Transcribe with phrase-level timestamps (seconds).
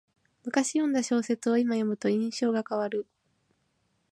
[0.43, 3.05] むかし読んだ小説をいま読むと印象が変わる